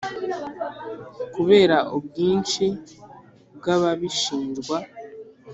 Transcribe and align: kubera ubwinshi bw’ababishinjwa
kubera 1.33 1.77
ubwinshi 1.97 2.65
bw’ababishinjwa 3.57 4.75